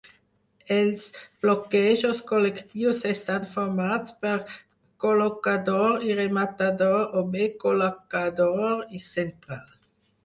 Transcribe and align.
Els 0.75 1.01
bloquejos 1.45 2.21
col·lectius 2.31 3.03
estan 3.09 3.45
formats 3.51 4.15
per 4.23 4.33
col·locador 5.05 6.09
i 6.09 6.17
rematador 6.23 7.17
o 7.23 7.27
bé 7.37 7.51
col·locador 7.67 8.87
i 9.01 9.05
central. 9.11 9.71